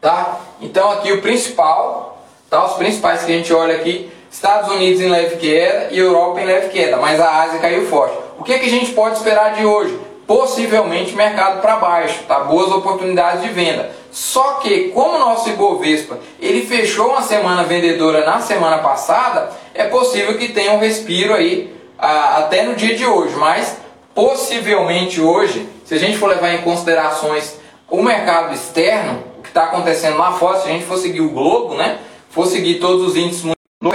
Tá? 0.00 0.38
Então 0.60 0.90
aqui 0.92 1.12
o 1.12 1.20
principal, 1.20 2.24
tá? 2.48 2.64
Os 2.64 2.74
principais 2.74 3.24
que 3.24 3.32
a 3.32 3.36
gente 3.36 3.52
olha 3.52 3.74
aqui 3.76 4.10
Estados 4.32 4.72
Unidos 4.72 5.00
em 5.02 5.10
leve 5.10 5.36
queda 5.36 5.88
e 5.90 5.98
Europa 5.98 6.40
em 6.40 6.46
leve 6.46 6.70
queda, 6.70 6.96
mas 6.96 7.20
a 7.20 7.42
Ásia 7.42 7.60
caiu 7.60 7.86
forte. 7.86 8.16
O 8.38 8.42
que, 8.42 8.58
que 8.58 8.66
a 8.66 8.70
gente 8.70 8.92
pode 8.92 9.18
esperar 9.18 9.54
de 9.54 9.66
hoje? 9.66 9.96
Possivelmente 10.26 11.14
mercado 11.14 11.60
para 11.60 11.76
baixo, 11.76 12.22
tá? 12.26 12.40
boas 12.40 12.72
oportunidades 12.72 13.42
de 13.42 13.50
venda. 13.50 13.90
Só 14.10 14.54
que, 14.54 14.88
como 14.88 15.16
o 15.16 15.18
nosso 15.18 15.50
Ibovespa 15.50 16.18
ele 16.40 16.64
fechou 16.64 17.10
uma 17.10 17.20
semana 17.20 17.62
vendedora 17.64 18.24
na 18.24 18.40
semana 18.40 18.78
passada, 18.78 19.50
é 19.74 19.84
possível 19.84 20.38
que 20.38 20.48
tenha 20.48 20.72
um 20.72 20.78
respiro 20.78 21.34
aí 21.34 21.76
a, 21.98 22.38
até 22.38 22.62
no 22.62 22.74
dia 22.74 22.96
de 22.96 23.04
hoje, 23.04 23.36
mas 23.36 23.76
possivelmente 24.14 25.20
hoje, 25.20 25.68
se 25.84 25.94
a 25.94 25.98
gente 25.98 26.16
for 26.16 26.28
levar 26.28 26.54
em 26.54 26.62
considerações 26.62 27.58
o 27.90 28.02
mercado 28.02 28.54
externo, 28.54 29.22
o 29.38 29.42
que 29.42 29.48
está 29.48 29.64
acontecendo 29.64 30.16
lá 30.16 30.32
fora, 30.32 30.58
se 30.58 30.68
a 30.68 30.72
gente 30.72 30.86
for 30.86 30.96
seguir 30.96 31.20
o 31.20 31.28
globo, 31.28 31.74
né, 31.74 31.98
for 32.30 32.46
seguir 32.46 32.80
todos 32.80 33.06
os 33.06 33.16
índices 33.16 33.44
no 33.44 33.92